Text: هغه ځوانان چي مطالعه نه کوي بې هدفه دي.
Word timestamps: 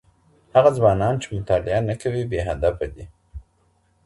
هغه 0.55 0.69
ځوانان 0.77 1.13
چي 1.21 1.27
مطالعه 1.37 1.79
نه 1.89 1.95
کوي 2.01 2.23
بې 2.31 2.39
هدفه 2.49 2.87
دي. 2.95 3.05